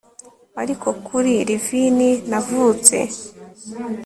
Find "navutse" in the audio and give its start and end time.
2.29-2.97